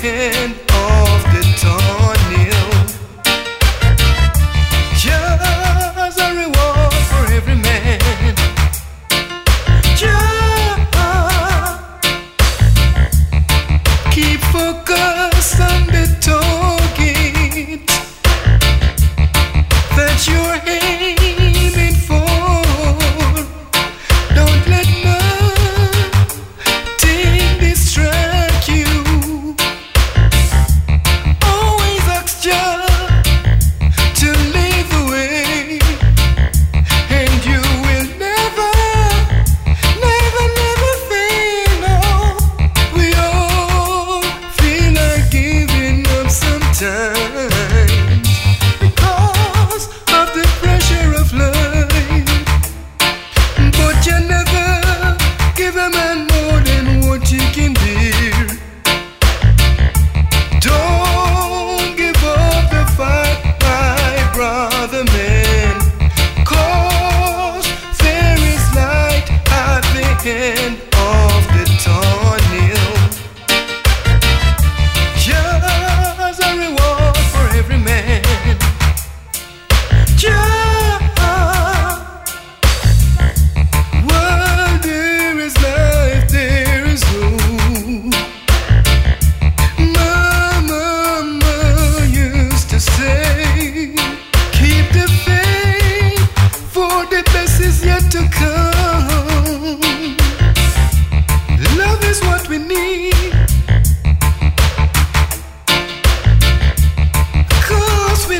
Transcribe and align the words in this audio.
second 0.00 0.57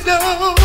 Cause 0.08 0.57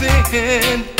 sin. 0.00 0.99